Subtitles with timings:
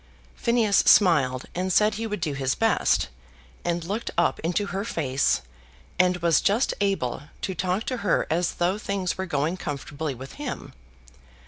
[0.35, 3.09] Phineas smiled, and said he would do his best,
[3.63, 5.43] and looked up into her face,
[5.99, 10.33] and was just able to talk to her as though things were going comfortably with
[10.41, 10.73] him.